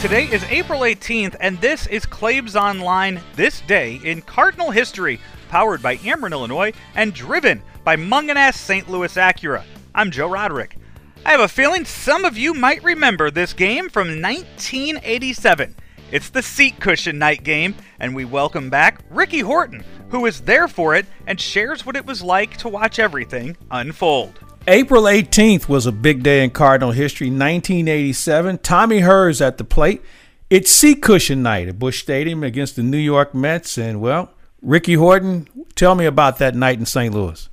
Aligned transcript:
Today 0.00 0.28
is 0.30 0.44
April 0.44 0.82
18th, 0.82 1.34
and 1.40 1.60
this 1.60 1.88
is 1.88 2.06
Claibs 2.06 2.54
Online 2.54 3.20
This 3.34 3.62
Day 3.62 3.96
in 4.04 4.22
Cardinal 4.22 4.70
History, 4.70 5.20
powered 5.48 5.82
by 5.82 5.96
Ameren, 5.96 6.30
Illinois, 6.30 6.72
and 6.94 7.12
driven 7.12 7.60
by 7.82 7.96
Mungenast 7.96 8.54
St. 8.54 8.88
Louis 8.88 9.12
Acura. 9.16 9.64
I'm 9.96 10.12
Joe 10.12 10.28
Roderick. 10.28 10.76
I 11.26 11.32
have 11.32 11.40
a 11.40 11.48
feeling 11.48 11.84
some 11.84 12.24
of 12.24 12.38
you 12.38 12.54
might 12.54 12.84
remember 12.84 13.32
this 13.32 13.52
game 13.52 13.88
from 13.88 14.22
1987. 14.22 15.74
It's 16.12 16.30
the 16.30 16.42
seat 16.44 16.78
cushion 16.78 17.18
night 17.18 17.42
game, 17.42 17.74
and 17.98 18.14
we 18.14 18.24
welcome 18.24 18.70
back 18.70 19.02
Ricky 19.10 19.40
Horton, 19.40 19.82
who 20.10 20.20
was 20.20 20.42
there 20.42 20.68
for 20.68 20.94
it 20.94 21.06
and 21.26 21.40
shares 21.40 21.84
what 21.84 21.96
it 21.96 22.06
was 22.06 22.22
like 22.22 22.56
to 22.58 22.68
watch 22.68 23.00
everything 23.00 23.56
unfold. 23.72 24.38
April 24.70 25.04
18th 25.04 25.66
was 25.66 25.86
a 25.86 25.92
big 25.92 26.22
day 26.22 26.44
in 26.44 26.50
Cardinal 26.50 26.92
history, 26.92 27.28
1987. 27.28 28.58
Tommy 28.58 29.00
Herr's 29.00 29.40
at 29.40 29.56
the 29.56 29.64
plate. 29.64 30.02
It's 30.50 30.70
seat 30.70 31.00
cushion 31.00 31.42
night 31.42 31.68
at 31.68 31.78
Busch 31.78 32.02
Stadium 32.02 32.42
against 32.42 32.76
the 32.76 32.82
New 32.82 32.98
York 32.98 33.34
Mets. 33.34 33.78
And, 33.78 34.02
well, 34.02 34.30
Ricky 34.60 34.92
Horton, 34.92 35.48
tell 35.74 35.94
me 35.94 36.04
about 36.04 36.36
that 36.40 36.54
night 36.54 36.78
in 36.78 36.84
St. 36.84 37.14
Louis. 37.14 37.48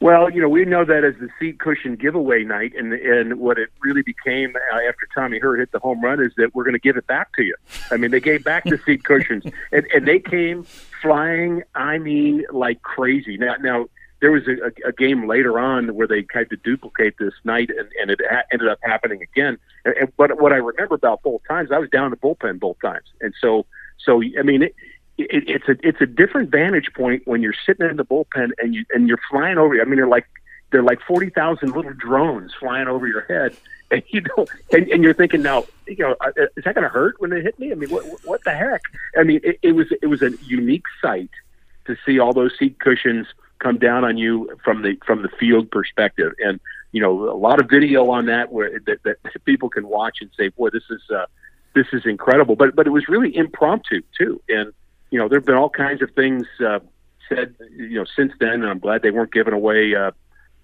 Well, 0.00 0.28
you 0.28 0.42
know, 0.42 0.50
we 0.50 0.66
know 0.66 0.84
that 0.84 1.02
as 1.02 1.14
the 1.18 1.30
seat 1.40 1.58
cushion 1.60 1.96
giveaway 1.96 2.44
night, 2.44 2.74
and 2.76 2.92
and 2.92 3.38
what 3.40 3.58
it 3.58 3.70
really 3.80 4.02
became 4.02 4.54
uh, 4.54 4.76
after 4.86 5.08
Tommy 5.14 5.38
Herr 5.40 5.56
hit 5.56 5.72
the 5.72 5.78
home 5.78 6.02
run 6.02 6.22
is 6.22 6.32
that 6.36 6.54
we're 6.54 6.64
going 6.64 6.74
to 6.74 6.78
give 6.78 6.98
it 6.98 7.06
back 7.06 7.34
to 7.36 7.42
you. 7.42 7.54
I 7.90 7.96
mean, 7.96 8.10
they 8.10 8.20
gave 8.20 8.44
back 8.44 8.64
the 8.64 8.78
seat 8.84 9.02
cushions, 9.04 9.44
and 9.72 9.86
and 9.94 10.06
they 10.06 10.18
came 10.18 10.64
flying. 11.00 11.62
I 11.74 11.96
mean, 11.96 12.44
like 12.50 12.82
crazy. 12.82 13.38
Now, 13.38 13.54
now 13.62 13.86
there 14.20 14.32
was 14.32 14.42
a, 14.48 14.88
a 14.88 14.92
game 14.92 15.28
later 15.28 15.58
on 15.58 15.94
where 15.94 16.06
they 16.06 16.22
tried 16.22 16.50
to 16.50 16.56
duplicate 16.56 17.18
this 17.18 17.34
night, 17.44 17.70
and, 17.70 17.88
and 18.00 18.10
it 18.10 18.20
ha- 18.28 18.44
ended 18.52 18.68
up 18.68 18.78
happening 18.82 19.22
again. 19.22 19.58
And, 19.84 19.94
and, 19.96 20.12
but 20.16 20.40
what 20.40 20.52
I 20.52 20.56
remember 20.56 20.94
about 20.94 21.22
both 21.22 21.42
times, 21.46 21.70
I 21.72 21.78
was 21.78 21.90
down 21.90 22.06
in 22.06 22.10
the 22.10 22.16
bullpen 22.16 22.58
both 22.58 22.80
times, 22.80 23.06
and 23.20 23.34
so 23.40 23.66
so 23.98 24.22
I 24.38 24.42
mean. 24.42 24.62
It, 24.62 24.74
it, 25.16 25.44
it's 25.46 25.68
a 25.68 25.76
it's 25.86 26.00
a 26.00 26.06
different 26.06 26.50
vantage 26.50 26.92
point 26.92 27.22
when 27.24 27.40
you're 27.40 27.54
sitting 27.64 27.88
in 27.88 27.96
the 27.96 28.04
bullpen 28.04 28.50
and 28.58 28.74
you 28.74 28.84
and 28.92 29.06
you're 29.06 29.20
flying 29.30 29.58
over. 29.58 29.80
I 29.80 29.84
mean, 29.84 29.94
they're 29.94 30.08
like 30.08 30.26
they're 30.72 30.82
like 30.82 31.00
forty 31.02 31.30
thousand 31.30 31.70
little 31.70 31.92
drones 31.92 32.52
flying 32.58 32.88
over 32.88 33.06
your 33.06 33.20
head, 33.20 33.56
and 33.92 34.02
you 34.08 34.22
know, 34.22 34.44
and, 34.72 34.88
and 34.88 35.04
you're 35.04 35.14
thinking 35.14 35.40
now, 35.40 35.66
you 35.86 35.98
know, 35.98 36.16
is 36.56 36.64
that 36.64 36.74
going 36.74 36.82
to 36.82 36.88
hurt 36.88 37.20
when 37.20 37.30
they 37.30 37.42
hit 37.42 37.56
me? 37.60 37.70
I 37.70 37.76
mean, 37.76 37.90
what 37.90 38.04
what 38.24 38.42
the 38.42 38.50
heck? 38.50 38.82
I 39.16 39.22
mean, 39.22 39.38
it, 39.44 39.60
it 39.62 39.72
was 39.72 39.86
it 40.02 40.06
was 40.06 40.20
a 40.20 40.32
unique 40.42 40.82
sight 41.00 41.30
to 41.86 41.96
see 42.04 42.18
all 42.18 42.32
those 42.32 42.50
seat 42.58 42.80
cushions 42.80 43.28
come 43.64 43.78
down 43.78 44.04
on 44.04 44.18
you 44.18 44.50
from 44.62 44.82
the 44.82 44.96
from 45.06 45.22
the 45.22 45.28
field 45.40 45.70
perspective, 45.70 46.32
and 46.38 46.60
you 46.92 47.00
know 47.00 47.30
a 47.30 47.38
lot 47.38 47.60
of 47.60 47.68
video 47.68 48.10
on 48.10 48.26
that 48.26 48.52
where 48.52 48.78
that, 48.86 49.02
that 49.04 49.16
people 49.44 49.70
can 49.70 49.88
watch 49.88 50.18
and 50.20 50.30
say, 50.38 50.48
boy, 50.48 50.68
this 50.70 50.84
is 50.90 51.02
uh, 51.10 51.24
this 51.74 51.86
is 51.92 52.04
incredible. 52.04 52.56
But 52.56 52.76
but 52.76 52.86
it 52.86 52.90
was 52.90 53.08
really 53.08 53.34
impromptu 53.34 54.02
too, 54.16 54.40
and 54.48 54.72
you 55.10 55.18
know 55.18 55.28
there 55.28 55.38
have 55.38 55.46
been 55.46 55.56
all 55.56 55.70
kinds 55.70 56.02
of 56.02 56.10
things 56.10 56.46
uh, 56.64 56.80
said 57.28 57.54
you 57.74 57.98
know 57.98 58.04
since 58.16 58.32
then, 58.38 58.62
and 58.62 58.66
I'm 58.66 58.78
glad 58.78 59.02
they 59.02 59.10
weren't 59.10 59.32
giving 59.32 59.54
away. 59.54 59.94
Uh, 59.94 60.10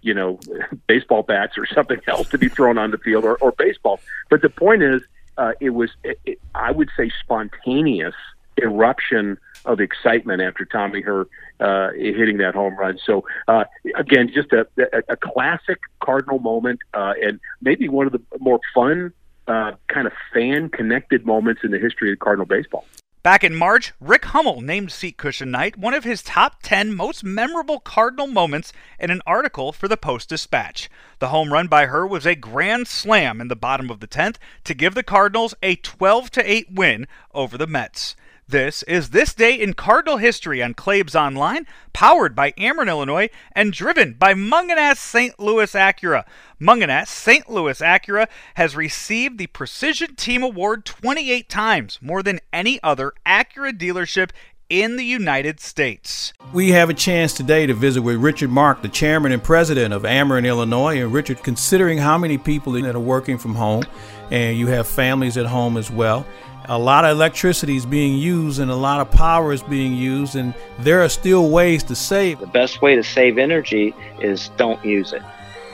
you 0.02 0.14
know, 0.14 0.40
baseball 0.86 1.22
bats 1.22 1.58
or 1.58 1.66
something 1.74 2.00
else 2.06 2.28
to 2.28 2.38
be 2.38 2.48
thrown 2.48 2.78
on 2.78 2.90
the 2.90 2.98
field 2.98 3.24
or, 3.24 3.36
or 3.36 3.52
baseball. 3.52 4.00
But 4.30 4.40
the 4.40 4.48
point 4.48 4.82
is, 4.82 5.02
uh, 5.36 5.52
it 5.60 5.70
was, 5.70 5.90
it, 6.02 6.18
it, 6.24 6.40
I 6.54 6.70
would 6.70 6.88
say, 6.96 7.10
spontaneous 7.22 8.14
eruption 8.62 9.36
of 9.64 9.80
excitement 9.80 10.42
after 10.42 10.64
Tommy 10.64 11.02
Herr 11.02 11.26
uh, 11.60 11.92
hitting 11.92 12.38
that 12.38 12.54
home 12.54 12.76
run. 12.76 12.98
So 13.04 13.24
uh, 13.48 13.64
again, 13.96 14.30
just 14.34 14.52
a, 14.52 14.66
a, 15.08 15.16
classic 15.16 15.78
Cardinal 16.02 16.38
moment, 16.38 16.80
uh, 16.94 17.14
and 17.22 17.40
maybe 17.60 17.88
one 17.88 18.06
of 18.06 18.12
the 18.12 18.22
more 18.38 18.60
fun, 18.74 19.12
uh, 19.46 19.72
kind 19.88 20.06
of 20.06 20.12
fan 20.32 20.68
connected 20.70 21.26
moments 21.26 21.62
in 21.64 21.70
the 21.70 21.78
history 21.78 22.12
of 22.12 22.18
Cardinal 22.18 22.46
baseball. 22.46 22.84
Back 23.22 23.44
in 23.44 23.54
March, 23.54 23.92
Rick 24.00 24.24
Hummel 24.26 24.62
named 24.62 24.90
Seat 24.90 25.18
Cushion 25.18 25.50
Night 25.50 25.76
one 25.76 25.92
of 25.92 26.04
his 26.04 26.22
top 26.22 26.62
10 26.62 26.94
most 26.94 27.22
memorable 27.22 27.78
Cardinal 27.78 28.26
moments 28.26 28.72
in 28.98 29.10
an 29.10 29.20
article 29.26 29.72
for 29.72 29.88
the 29.88 29.98
Post 29.98 30.30
Dispatch. 30.30 30.88
The 31.18 31.28
home 31.28 31.52
run 31.52 31.66
by 31.66 31.84
Herr 31.84 32.06
was 32.06 32.24
a 32.24 32.34
grand 32.34 32.88
slam 32.88 33.38
in 33.38 33.48
the 33.48 33.56
bottom 33.56 33.90
of 33.90 34.00
the 34.00 34.08
10th 34.08 34.36
to 34.64 34.72
give 34.72 34.94
the 34.94 35.02
Cardinals 35.02 35.54
a 35.62 35.76
12 35.76 36.30
8 36.38 36.72
win 36.72 37.06
over 37.34 37.58
the 37.58 37.66
Mets. 37.66 38.16
This 38.50 38.82
is 38.82 39.10
This 39.10 39.32
Day 39.32 39.54
in 39.54 39.74
Cardinal 39.74 40.16
History 40.16 40.60
on 40.60 40.74
Claibs 40.74 41.14
Online, 41.14 41.68
powered 41.92 42.34
by 42.34 42.50
Ameren, 42.58 42.88
Illinois, 42.88 43.30
and 43.52 43.72
driven 43.72 44.14
by 44.14 44.34
Mungenast 44.34 44.96
St. 44.96 45.38
Louis 45.38 45.72
Acura. 45.72 46.24
Mungenast 46.60 47.06
St. 47.06 47.48
Louis 47.48 47.80
Acura 47.80 48.26
has 48.54 48.74
received 48.74 49.38
the 49.38 49.46
Precision 49.46 50.16
Team 50.16 50.42
Award 50.42 50.84
28 50.84 51.48
times, 51.48 52.00
more 52.02 52.24
than 52.24 52.40
any 52.52 52.82
other 52.82 53.12
Acura 53.24 53.70
dealership 53.70 54.30
in 54.70 54.96
the 54.96 55.04
United 55.04 55.60
States. 55.60 56.32
We 56.52 56.70
have 56.70 56.88
a 56.88 56.94
chance 56.94 57.34
today 57.34 57.66
to 57.66 57.74
visit 57.74 58.00
with 58.02 58.16
Richard 58.16 58.50
Mark, 58.50 58.82
the 58.82 58.88
chairman 58.88 59.32
and 59.32 59.42
president 59.42 59.92
of 59.92 60.04
Ameren, 60.04 60.46
Illinois. 60.46 61.02
And 61.02 61.12
Richard, 61.12 61.42
considering 61.42 61.98
how 61.98 62.16
many 62.16 62.38
people 62.38 62.72
that 62.74 62.94
are 62.94 63.00
working 63.00 63.36
from 63.36 63.56
home, 63.56 63.82
and 64.30 64.56
you 64.56 64.68
have 64.68 64.86
families 64.86 65.36
at 65.36 65.46
home 65.46 65.76
as 65.76 65.90
well, 65.90 66.24
a 66.66 66.78
lot 66.78 67.04
of 67.04 67.10
electricity 67.10 67.76
is 67.76 67.84
being 67.84 68.16
used 68.16 68.60
and 68.60 68.70
a 68.70 68.76
lot 68.76 69.00
of 69.00 69.10
power 69.10 69.52
is 69.52 69.62
being 69.62 69.94
used, 69.94 70.36
and 70.36 70.54
there 70.78 71.02
are 71.02 71.08
still 71.08 71.50
ways 71.50 71.82
to 71.84 71.96
save. 71.96 72.38
The 72.38 72.46
best 72.46 72.80
way 72.80 72.94
to 72.94 73.02
save 73.02 73.38
energy 73.38 73.92
is 74.20 74.50
don't 74.56 74.82
use 74.84 75.12
it. 75.12 75.22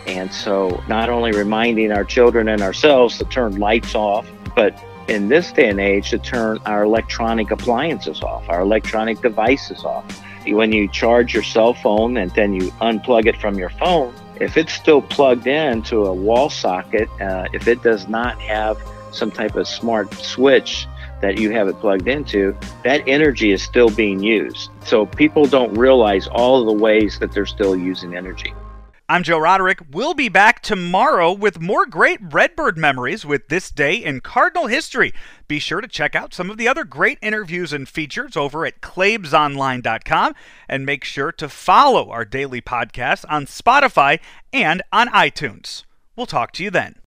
And 0.06 0.32
so, 0.32 0.82
not 0.88 1.10
only 1.10 1.32
reminding 1.32 1.92
our 1.92 2.04
children 2.04 2.48
and 2.48 2.62
ourselves 2.62 3.18
to 3.18 3.24
turn 3.24 3.56
lights 3.56 3.94
off, 3.94 4.26
but 4.54 4.72
in 5.08 5.28
this 5.28 5.52
day 5.52 5.68
and 5.68 5.80
age, 5.80 6.10
to 6.10 6.18
turn 6.18 6.58
our 6.66 6.84
electronic 6.84 7.50
appliances 7.50 8.22
off, 8.22 8.48
our 8.48 8.60
electronic 8.60 9.20
devices 9.20 9.84
off. 9.84 10.04
When 10.46 10.72
you 10.72 10.88
charge 10.88 11.34
your 11.34 11.42
cell 11.42 11.74
phone 11.74 12.16
and 12.16 12.30
then 12.32 12.52
you 12.52 12.70
unplug 12.80 13.26
it 13.26 13.36
from 13.36 13.58
your 13.58 13.70
phone, 13.70 14.14
if 14.40 14.56
it's 14.56 14.72
still 14.72 15.02
plugged 15.02 15.46
in 15.46 15.82
to 15.84 16.04
a 16.06 16.12
wall 16.12 16.50
socket, 16.50 17.08
uh, 17.20 17.48
if 17.52 17.66
it 17.66 17.82
does 17.82 18.06
not 18.08 18.40
have 18.40 18.78
some 19.12 19.30
type 19.30 19.56
of 19.56 19.66
smart 19.66 20.12
switch 20.14 20.86
that 21.20 21.38
you 21.38 21.50
have 21.50 21.68
it 21.68 21.80
plugged 21.80 22.06
into, 22.06 22.56
that 22.84 23.02
energy 23.06 23.50
is 23.50 23.62
still 23.62 23.88
being 23.88 24.22
used. 24.22 24.70
So 24.84 25.06
people 25.06 25.46
don't 25.46 25.72
realize 25.74 26.28
all 26.28 26.60
of 26.60 26.66
the 26.66 26.72
ways 26.72 27.18
that 27.18 27.32
they're 27.32 27.46
still 27.46 27.74
using 27.74 28.14
energy. 28.14 28.54
I'm 29.08 29.22
Joe 29.22 29.38
Roderick. 29.38 29.78
We'll 29.92 30.14
be 30.14 30.28
back 30.28 30.62
tomorrow 30.62 31.30
with 31.30 31.60
more 31.60 31.86
great 31.86 32.18
Redbird 32.20 32.76
memories 32.76 33.24
with 33.24 33.46
this 33.46 33.70
day 33.70 33.94
in 33.94 34.20
Cardinal 34.20 34.66
history. 34.66 35.14
Be 35.46 35.60
sure 35.60 35.80
to 35.80 35.86
check 35.86 36.16
out 36.16 36.34
some 36.34 36.50
of 36.50 36.56
the 36.56 36.66
other 36.66 36.82
great 36.82 37.18
interviews 37.22 37.72
and 37.72 37.88
features 37.88 38.36
over 38.36 38.66
at 38.66 38.80
claibsonline.com 38.80 40.34
and 40.68 40.84
make 40.84 41.04
sure 41.04 41.30
to 41.30 41.48
follow 41.48 42.10
our 42.10 42.24
daily 42.24 42.60
podcast 42.60 43.24
on 43.28 43.46
Spotify 43.46 44.18
and 44.52 44.82
on 44.92 45.06
iTunes. 45.10 45.84
We'll 46.16 46.26
talk 46.26 46.50
to 46.54 46.64
you 46.64 46.72
then. 46.72 46.96